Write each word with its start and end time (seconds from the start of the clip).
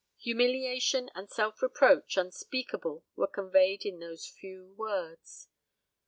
Humiliation 0.17 1.11
and 1.13 1.29
self 1.29 1.61
reproach 1.61 2.17
unspeakable 2.17 3.05
were 3.15 3.27
conveyed 3.27 3.85
in 3.85 3.99
those 3.99 4.25
few 4.27 4.73
words. 4.73 5.47